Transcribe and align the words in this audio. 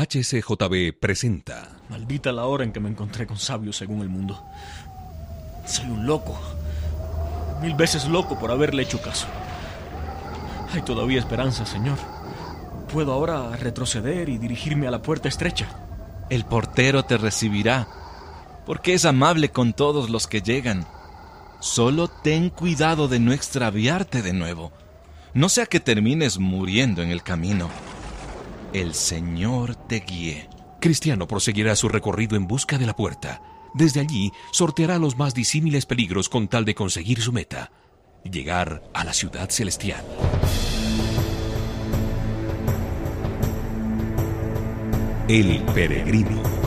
HCJB 0.00 0.98
presenta. 0.98 1.68
Maldita 1.90 2.32
la 2.32 2.46
hora 2.46 2.64
en 2.64 2.72
que 2.72 2.80
me 2.80 2.88
encontré 2.88 3.26
con 3.26 3.36
sabios 3.36 3.76
según 3.76 4.00
el 4.00 4.08
mundo. 4.08 4.42
Soy 5.66 5.90
un 5.90 6.06
loco. 6.06 6.40
Mil 7.60 7.74
veces 7.74 8.06
loco 8.06 8.38
por 8.38 8.50
haberle 8.50 8.82
hecho 8.82 9.02
caso. 9.02 9.26
Hay 10.72 10.80
todavía 10.82 11.18
esperanza, 11.18 11.66
Señor. 11.66 11.98
Puedo 12.90 13.12
ahora 13.12 13.54
retroceder 13.56 14.30
y 14.30 14.38
dirigirme 14.38 14.88
a 14.88 14.90
la 14.90 15.02
puerta 15.02 15.28
estrecha. 15.28 15.68
El 16.30 16.46
portero 16.46 17.04
te 17.04 17.18
recibirá, 17.18 17.86
porque 18.64 18.94
es 18.94 19.04
amable 19.04 19.50
con 19.50 19.74
todos 19.74 20.08
los 20.08 20.26
que 20.26 20.40
llegan. 20.40 20.86
Solo 21.60 22.08
ten 22.08 22.48
cuidado 22.48 23.06
de 23.06 23.20
no 23.20 23.32
extraviarte 23.32 24.22
de 24.22 24.32
nuevo. 24.32 24.72
No 25.34 25.50
sea 25.50 25.66
que 25.66 25.78
termines 25.78 26.38
muriendo 26.38 27.02
en 27.02 27.10
el 27.10 27.22
camino. 27.22 27.68
El 28.72 28.94
Señor 28.94 29.74
te 29.74 29.96
guíe. 29.96 30.48
Cristiano 30.80 31.26
proseguirá 31.26 31.74
su 31.74 31.88
recorrido 31.88 32.36
en 32.36 32.46
busca 32.46 32.78
de 32.78 32.86
la 32.86 32.94
puerta. 32.94 33.42
Desde 33.74 33.98
allí 33.98 34.30
sorteará 34.52 34.98
los 34.98 35.18
más 35.18 35.34
disímiles 35.34 35.86
peligros 35.86 36.28
con 36.28 36.46
tal 36.46 36.64
de 36.64 36.76
conseguir 36.76 37.20
su 37.20 37.32
meta, 37.32 37.72
llegar 38.22 38.84
a 38.94 39.04
la 39.04 39.12
ciudad 39.12 39.50
celestial. 39.50 40.04
El 45.26 45.62
peregrino. 45.74 46.59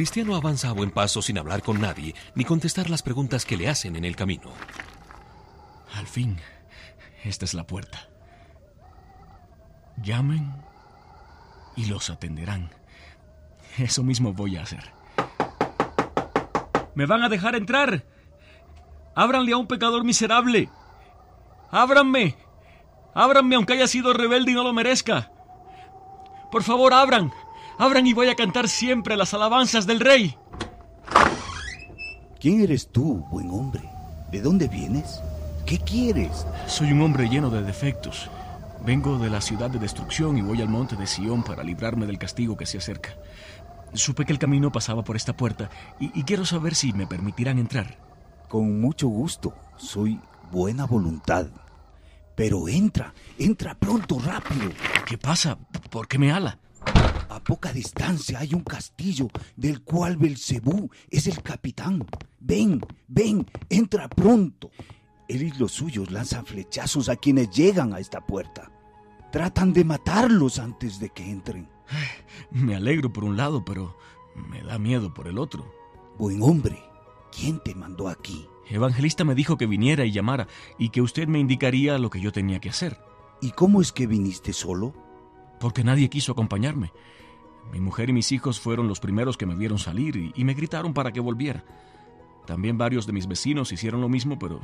Cristiano 0.00 0.34
avanza 0.34 0.70
a 0.70 0.72
buen 0.72 0.90
paso 0.90 1.20
sin 1.20 1.36
hablar 1.36 1.62
con 1.62 1.78
nadie 1.78 2.14
ni 2.34 2.46
contestar 2.46 2.88
las 2.88 3.02
preguntas 3.02 3.44
que 3.44 3.58
le 3.58 3.68
hacen 3.68 3.96
en 3.96 4.06
el 4.06 4.16
camino. 4.16 4.50
Al 5.92 6.06
fin, 6.06 6.38
esta 7.22 7.44
es 7.44 7.52
la 7.52 7.66
puerta. 7.66 8.08
Llamen 10.02 10.54
y 11.76 11.84
los 11.84 12.08
atenderán. 12.08 12.70
Eso 13.76 14.02
mismo 14.02 14.32
voy 14.32 14.56
a 14.56 14.62
hacer. 14.62 14.90
¿Me 16.94 17.04
van 17.04 17.22
a 17.22 17.28
dejar 17.28 17.54
entrar? 17.54 18.06
Ábranle 19.14 19.52
a 19.52 19.58
un 19.58 19.66
pecador 19.66 20.02
miserable. 20.02 20.70
Ábranme. 21.70 22.36
Ábranme 23.12 23.54
aunque 23.54 23.74
haya 23.74 23.86
sido 23.86 24.14
rebelde 24.14 24.52
y 24.52 24.54
no 24.54 24.64
lo 24.64 24.72
merezca. 24.72 25.30
Por 26.50 26.62
favor, 26.62 26.94
abran. 26.94 27.30
Abran 27.80 28.06
y 28.06 28.12
voy 28.12 28.28
a 28.28 28.34
cantar 28.34 28.68
siempre 28.68 29.16
las 29.16 29.32
alabanzas 29.32 29.86
del 29.86 30.00
rey. 30.00 30.36
¿Quién 32.38 32.60
eres 32.60 32.92
tú, 32.92 33.24
buen 33.30 33.48
hombre? 33.48 33.80
¿De 34.30 34.42
dónde 34.42 34.68
vienes? 34.68 35.22
¿Qué 35.64 35.78
quieres? 35.78 36.46
Soy 36.66 36.92
un 36.92 37.00
hombre 37.00 37.30
lleno 37.30 37.48
de 37.48 37.62
defectos. 37.62 38.28
Vengo 38.84 39.16
de 39.16 39.30
la 39.30 39.40
ciudad 39.40 39.70
de 39.70 39.78
destrucción 39.78 40.36
y 40.36 40.42
voy 40.42 40.60
al 40.60 40.68
monte 40.68 40.94
de 40.94 41.06
Sión 41.06 41.42
para 41.42 41.64
librarme 41.64 42.04
del 42.04 42.18
castigo 42.18 42.54
que 42.54 42.66
se 42.66 42.76
acerca. 42.76 43.16
Supe 43.94 44.26
que 44.26 44.34
el 44.34 44.38
camino 44.38 44.70
pasaba 44.70 45.02
por 45.02 45.16
esta 45.16 45.34
puerta 45.34 45.70
y, 45.98 46.20
y 46.20 46.24
quiero 46.24 46.44
saber 46.44 46.74
si 46.74 46.92
me 46.92 47.06
permitirán 47.06 47.58
entrar. 47.58 47.96
Con 48.50 48.78
mucho 48.78 49.08
gusto. 49.08 49.54
Soy 49.78 50.20
buena 50.50 50.84
voluntad. 50.84 51.46
Pero 52.34 52.68
entra, 52.68 53.14
entra 53.38 53.74
pronto, 53.74 54.18
rápido. 54.18 54.70
¿Qué 55.06 55.16
pasa? 55.16 55.56
¿Por 55.88 56.08
qué 56.08 56.18
me 56.18 56.30
ala? 56.30 56.58
A 57.40 57.42
poca 57.42 57.72
distancia 57.72 58.38
hay 58.38 58.52
un 58.52 58.62
castillo 58.62 59.28
del 59.56 59.80
cual 59.80 60.18
Belcebú 60.18 60.90
es 61.08 61.26
el 61.26 61.42
capitán. 61.42 62.06
Ven, 62.38 62.82
ven, 63.08 63.46
entra 63.70 64.08
pronto. 64.08 64.70
Él 65.26 65.44
y 65.44 65.50
los 65.52 65.72
suyos 65.72 66.10
lanzan 66.10 66.44
flechazos 66.44 67.08
a 67.08 67.16
quienes 67.16 67.48
llegan 67.48 67.94
a 67.94 67.98
esta 67.98 68.26
puerta. 68.26 68.70
Tratan 69.32 69.72
de 69.72 69.84
matarlos 69.84 70.58
antes 70.58 71.00
de 71.00 71.08
que 71.08 71.30
entren. 71.30 71.66
Me 72.50 72.76
alegro 72.76 73.10
por 73.10 73.24
un 73.24 73.38
lado, 73.38 73.64
pero 73.64 73.96
me 74.50 74.62
da 74.62 74.78
miedo 74.78 75.14
por 75.14 75.26
el 75.26 75.38
otro. 75.38 75.74
Buen 76.18 76.42
hombre, 76.42 76.78
¿quién 77.34 77.58
te 77.64 77.74
mandó 77.74 78.08
aquí? 78.08 78.46
Evangelista 78.68 79.24
me 79.24 79.34
dijo 79.34 79.56
que 79.56 79.66
viniera 79.66 80.04
y 80.04 80.12
llamara 80.12 80.46
y 80.78 80.90
que 80.90 81.00
usted 81.00 81.26
me 81.26 81.38
indicaría 81.38 81.96
lo 81.96 82.10
que 82.10 82.20
yo 82.20 82.32
tenía 82.32 82.60
que 82.60 82.68
hacer. 82.68 82.98
¿Y 83.40 83.52
cómo 83.52 83.80
es 83.80 83.92
que 83.92 84.06
viniste 84.06 84.52
solo? 84.52 84.92
Porque 85.58 85.84
nadie 85.84 86.10
quiso 86.10 86.32
acompañarme. 86.32 86.92
Mi 87.72 87.80
mujer 87.80 88.10
y 88.10 88.12
mis 88.12 88.32
hijos 88.32 88.60
fueron 88.60 88.88
los 88.88 89.00
primeros 89.00 89.36
que 89.36 89.46
me 89.46 89.54
vieron 89.54 89.78
salir 89.78 90.16
y, 90.16 90.32
y 90.34 90.44
me 90.44 90.54
gritaron 90.54 90.92
para 90.92 91.12
que 91.12 91.20
volviera. 91.20 91.64
También 92.46 92.78
varios 92.78 93.06
de 93.06 93.12
mis 93.12 93.26
vecinos 93.26 93.72
hicieron 93.72 94.00
lo 94.00 94.08
mismo, 94.08 94.38
pero 94.38 94.60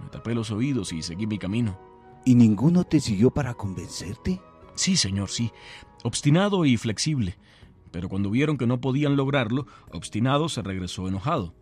me 0.00 0.08
tapé 0.08 0.34
los 0.34 0.50
oídos 0.50 0.92
y 0.92 1.02
seguí 1.02 1.26
mi 1.26 1.38
camino. 1.38 1.78
¿Y 2.24 2.34
ninguno 2.34 2.84
te 2.84 3.00
siguió 3.00 3.30
para 3.30 3.54
convencerte? 3.54 4.40
Sí, 4.74 4.96
señor, 4.96 5.30
sí. 5.30 5.50
Obstinado 6.04 6.64
y 6.64 6.76
flexible. 6.76 7.36
Pero 7.90 8.08
cuando 8.08 8.30
vieron 8.30 8.58
que 8.58 8.66
no 8.66 8.80
podían 8.80 9.16
lograrlo, 9.16 9.66
obstinado 9.92 10.48
se 10.48 10.62
regresó 10.62 11.08
enojado. 11.08 11.54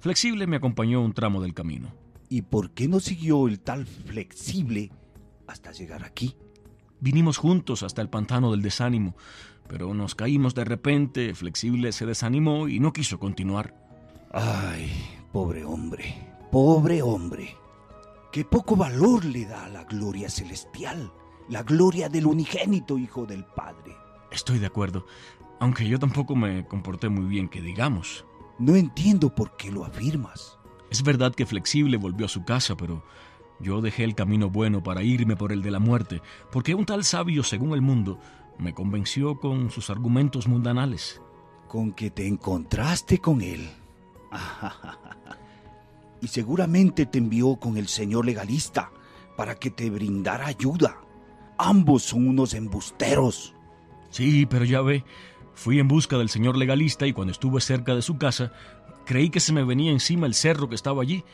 Flexible 0.00 0.46
me 0.46 0.56
acompañó 0.56 1.02
un 1.02 1.12
tramo 1.12 1.42
del 1.42 1.54
camino. 1.54 1.92
¿Y 2.28 2.42
por 2.42 2.70
qué 2.70 2.88
no 2.88 3.00
siguió 3.00 3.48
el 3.48 3.60
tal 3.60 3.86
flexible 3.86 4.90
hasta 5.46 5.72
llegar 5.72 6.04
aquí? 6.04 6.36
Vinimos 7.00 7.36
juntos 7.38 7.82
hasta 7.82 8.02
el 8.02 8.08
pantano 8.08 8.50
del 8.50 8.62
desánimo, 8.62 9.16
pero 9.68 9.92
nos 9.94 10.14
caímos 10.14 10.54
de 10.54 10.64
repente, 10.64 11.34
Flexible 11.34 11.92
se 11.92 12.06
desanimó 12.06 12.68
y 12.68 12.80
no 12.80 12.92
quiso 12.92 13.18
continuar. 13.18 13.74
Ay, 14.32 14.90
pobre 15.32 15.64
hombre, 15.64 16.14
pobre 16.50 17.02
hombre. 17.02 17.56
Qué 18.32 18.44
poco 18.44 18.76
valor 18.76 19.24
le 19.24 19.46
da 19.46 19.66
a 19.66 19.68
la 19.68 19.84
gloria 19.84 20.28
celestial, 20.28 21.12
la 21.48 21.62
gloria 21.62 22.08
del 22.08 22.26
unigénito 22.26 22.98
Hijo 22.98 23.26
del 23.26 23.44
Padre. 23.44 23.96
Estoy 24.30 24.58
de 24.58 24.66
acuerdo, 24.66 25.06
aunque 25.60 25.86
yo 25.86 25.98
tampoco 25.98 26.34
me 26.34 26.66
comporté 26.66 27.08
muy 27.08 27.26
bien, 27.26 27.48
que 27.48 27.60
digamos. 27.60 28.24
No 28.58 28.74
entiendo 28.74 29.34
por 29.34 29.56
qué 29.56 29.70
lo 29.70 29.84
afirmas. 29.84 30.58
Es 30.90 31.02
verdad 31.02 31.34
que 31.34 31.46
Flexible 31.46 31.96
volvió 31.96 32.26
a 32.26 32.30
su 32.30 32.44
casa, 32.44 32.76
pero 32.76 33.02
yo 33.60 33.80
dejé 33.80 34.04
el 34.04 34.14
camino 34.14 34.50
bueno 34.50 34.82
para 34.82 35.02
irme 35.02 35.36
por 35.36 35.52
el 35.52 35.62
de 35.62 35.70
la 35.70 35.78
muerte, 35.78 36.22
porque 36.52 36.74
un 36.74 36.86
tal 36.86 37.04
sabio 37.04 37.42
según 37.42 37.72
el 37.72 37.82
mundo 37.82 38.18
me 38.58 38.74
convenció 38.74 39.38
con 39.38 39.70
sus 39.70 39.90
argumentos 39.90 40.48
mundanales. 40.48 41.20
Con 41.68 41.92
que 41.92 42.10
te 42.10 42.26
encontraste 42.26 43.18
con 43.18 43.40
él. 43.40 43.68
y 46.20 46.28
seguramente 46.28 47.06
te 47.06 47.18
envió 47.18 47.56
con 47.56 47.76
el 47.76 47.88
señor 47.88 48.24
legalista 48.24 48.90
para 49.36 49.54
que 49.56 49.70
te 49.70 49.90
brindara 49.90 50.46
ayuda. 50.46 51.00
Ambos 51.58 52.04
son 52.04 52.28
unos 52.28 52.54
embusteros. 52.54 53.54
Sí, 54.10 54.46
pero 54.46 54.64
ya 54.64 54.80
ve, 54.80 55.04
fui 55.54 55.78
en 55.78 55.88
busca 55.88 56.16
del 56.18 56.28
señor 56.28 56.56
legalista 56.56 57.06
y 57.06 57.12
cuando 57.12 57.32
estuve 57.32 57.60
cerca 57.60 57.94
de 57.94 58.02
su 58.02 58.16
casa, 58.18 58.52
creí 59.04 59.30
que 59.30 59.40
se 59.40 59.52
me 59.52 59.64
venía 59.64 59.90
encima 59.90 60.26
el 60.26 60.34
cerro 60.34 60.68
que 60.68 60.74
estaba 60.74 61.02
allí. 61.02 61.24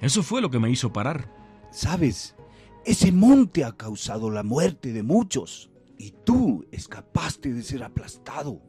Eso 0.00 0.22
fue 0.22 0.40
lo 0.40 0.50
que 0.50 0.58
me 0.58 0.70
hizo 0.70 0.92
parar. 0.92 1.43
Sabes, 1.74 2.36
ese 2.84 3.10
monte 3.10 3.64
ha 3.64 3.72
causado 3.72 4.30
la 4.30 4.44
muerte 4.44 4.92
de 4.92 5.02
muchos 5.02 5.72
y 5.98 6.12
tú 6.24 6.64
escapaste 6.70 7.52
de 7.52 7.64
ser 7.64 7.82
aplastado. 7.82 8.62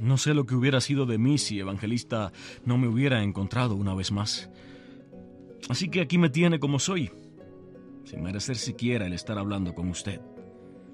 No 0.00 0.16
sé 0.16 0.32
lo 0.32 0.46
que 0.46 0.54
hubiera 0.54 0.80
sido 0.80 1.04
de 1.04 1.18
mí 1.18 1.36
si 1.36 1.60
Evangelista 1.60 2.32
no 2.64 2.78
me 2.78 2.88
hubiera 2.88 3.22
encontrado 3.22 3.76
una 3.76 3.94
vez 3.94 4.12
más. 4.12 4.48
Así 5.68 5.90
que 5.90 6.00
aquí 6.00 6.16
me 6.16 6.30
tiene 6.30 6.58
como 6.58 6.78
soy, 6.78 7.10
sin 8.04 8.22
merecer 8.22 8.56
siquiera 8.56 9.06
el 9.06 9.12
estar 9.12 9.36
hablando 9.36 9.74
con 9.74 9.90
usted. 9.90 10.22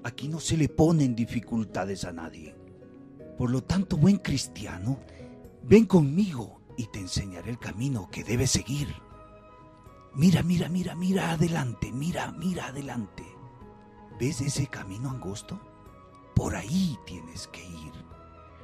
Aquí 0.03 0.27
no 0.27 0.41
se 0.41 0.57
le 0.57 0.67
ponen 0.67 1.15
dificultades 1.15 2.03
a 2.03 2.11
nadie. 2.11 2.53
Por 3.37 3.49
lo 3.49 3.63
tanto, 3.63 3.95
buen 3.95 4.17
cristiano, 4.17 4.99
ven 5.63 5.85
conmigo 5.85 6.59
y 6.77 6.87
te 6.87 6.99
enseñaré 6.99 7.49
el 7.49 7.59
camino 7.59 8.09
que 8.11 8.25
debes 8.25 8.51
seguir. 8.51 9.04
Mira, 10.15 10.43
mira, 10.43 10.69
mira, 10.69 10.95
mira 10.95 11.31
adelante, 11.31 11.91
mira, 11.91 12.31
mira 12.31 12.67
adelante. 12.67 13.25
¿Ves 14.17 14.39
ese 14.39 14.67
camino 14.67 15.09
angosto? 15.09 15.59
Por 16.33 16.55
ahí 16.55 16.97
tienes 17.05 17.47
que 17.47 17.61
ir. 17.61 17.91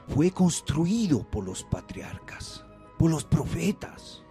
Fue 0.07 0.31
construido 0.31 1.29
por 1.29 1.43
los 1.43 1.63
patriarcas, 1.63 2.63
por 2.97 3.11
los 3.11 3.25
profetas, 3.25 4.23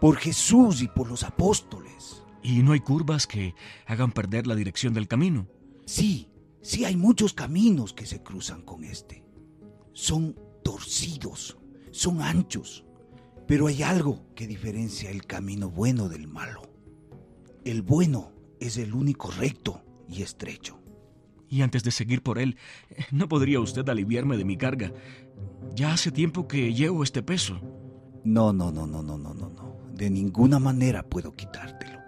por 0.00 0.16
Jesús 0.16 0.82
y 0.82 0.88
por 0.88 1.08
los 1.08 1.22
apóstoles. 1.22 2.24
¿Y 2.42 2.62
no 2.62 2.72
hay 2.72 2.80
curvas 2.80 3.28
que 3.28 3.54
hagan 3.86 4.10
perder 4.10 4.48
la 4.48 4.56
dirección 4.56 4.92
del 4.92 5.06
camino? 5.06 5.46
Sí, 5.84 6.30
sí 6.62 6.84
hay 6.84 6.96
muchos 6.96 7.32
caminos 7.32 7.92
que 7.92 8.06
se 8.06 8.24
cruzan 8.24 8.62
con 8.62 8.82
este. 8.82 9.24
Son 9.92 10.36
torcidos, 10.64 11.58
son 11.92 12.22
anchos, 12.22 12.85
pero 13.46 13.68
hay 13.68 13.82
algo 13.82 14.26
que 14.34 14.46
diferencia 14.46 15.10
el 15.10 15.24
camino 15.24 15.70
bueno 15.70 16.08
del 16.08 16.26
malo. 16.26 16.62
El 17.64 17.82
bueno 17.82 18.32
es 18.60 18.76
el 18.76 18.94
único 18.94 19.30
recto 19.30 19.82
y 20.08 20.22
estrecho. 20.22 20.80
Y 21.48 21.62
antes 21.62 21.84
de 21.84 21.92
seguir 21.92 22.22
por 22.22 22.38
él, 22.38 22.56
¿no 23.12 23.28
podría 23.28 23.60
usted 23.60 23.88
aliviarme 23.88 24.36
de 24.36 24.44
mi 24.44 24.56
carga? 24.56 24.92
Ya 25.74 25.92
hace 25.92 26.10
tiempo 26.10 26.48
que 26.48 26.74
llevo 26.74 27.02
este 27.02 27.22
peso. 27.22 27.60
No, 28.24 28.52
no, 28.52 28.72
no, 28.72 28.86
no, 28.86 29.02
no, 29.02 29.16
no, 29.16 29.32
no, 29.34 29.48
no. 29.48 29.76
De 29.94 30.10
ninguna 30.10 30.58
manera 30.58 31.04
puedo 31.04 31.34
quitártelo. 31.34 32.00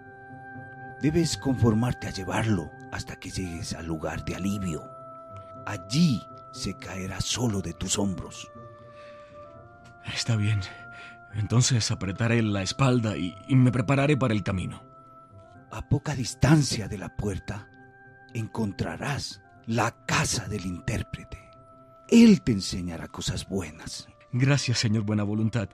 Debes 1.01 1.37
conformarte 1.37 2.07
a 2.07 2.11
llevarlo 2.11 2.69
hasta 2.91 3.17
que 3.17 3.29
llegues 3.29 3.73
al 3.73 3.85
lugar 3.85 4.25
de 4.25 4.35
alivio. 4.35 4.83
Allí 5.65 6.21
se 6.51 6.75
caerá 6.77 7.21
solo 7.21 7.61
de 7.61 7.73
tus 7.73 7.97
hombros. 7.97 8.51
Está 10.13 10.35
bien. 10.35 10.59
Entonces 11.33 11.91
apretaré 11.91 12.41
la 12.41 12.61
espalda 12.61 13.17
y, 13.17 13.35
y 13.47 13.55
me 13.55 13.71
prepararé 13.71 14.17
para 14.17 14.33
el 14.33 14.43
camino. 14.43 14.83
A 15.71 15.87
poca 15.87 16.15
distancia 16.15 16.87
de 16.87 16.97
la 16.97 17.15
puerta 17.15 17.69
encontrarás 18.33 19.41
la 19.65 20.05
casa 20.05 20.47
del 20.47 20.65
intérprete. 20.65 21.37
Él 22.09 22.41
te 22.41 22.51
enseñará 22.51 23.07
cosas 23.07 23.47
buenas. 23.47 24.07
Gracias, 24.31 24.79
señor 24.79 25.03
Buena 25.03 25.23
Voluntad. 25.23 25.69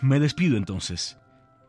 Me 0.00 0.20
despido 0.20 0.56
entonces. 0.56 1.18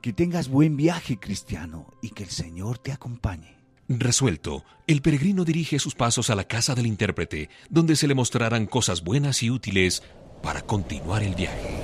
Que 0.01 0.13
tengas 0.13 0.49
buen 0.49 0.77
viaje, 0.77 1.17
cristiano, 1.17 1.87
y 2.01 2.09
que 2.09 2.23
el 2.23 2.29
Señor 2.29 2.77
te 2.77 2.91
acompañe. 2.91 3.57
Resuelto, 3.87 4.63
el 4.87 5.01
peregrino 5.01 5.45
dirige 5.45 5.79
sus 5.79 5.95
pasos 5.95 6.29
a 6.29 6.35
la 6.35 6.43
casa 6.43 6.75
del 6.75 6.87
intérprete, 6.87 7.49
donde 7.69 7.95
se 7.95 8.07
le 8.07 8.15
mostrarán 8.15 8.65
cosas 8.65 9.03
buenas 9.03 9.41
y 9.43 9.49
útiles 9.49 10.03
para 10.43 10.61
continuar 10.61 11.23
el 11.23 11.35
viaje. 11.35 11.79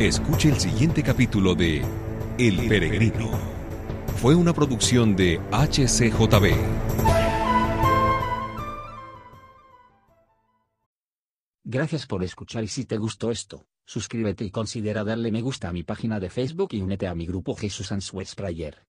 Escuche 0.00 0.48
el 0.48 0.60
siguiente 0.60 1.02
capítulo 1.02 1.56
de 1.56 1.82
El 2.38 2.68
Peregrino. 2.68 3.32
Fue 4.18 4.36
una 4.36 4.52
producción 4.52 5.16
de 5.16 5.40
HCJB. 5.50 6.54
Gracias 11.64 12.06
por 12.06 12.22
escuchar 12.22 12.62
y 12.62 12.68
si 12.68 12.84
te 12.84 12.96
gustó 12.96 13.32
esto, 13.32 13.66
suscríbete 13.86 14.44
y 14.44 14.52
considera 14.52 15.02
darle 15.02 15.32
me 15.32 15.42
gusta 15.42 15.68
a 15.68 15.72
mi 15.72 15.82
página 15.82 16.20
de 16.20 16.30
Facebook 16.30 16.68
y 16.74 16.80
únete 16.80 17.08
a 17.08 17.16
mi 17.16 17.26
grupo 17.26 17.56
Jesús 17.56 17.90
Answers 17.90 18.36
Prayer. 18.36 18.86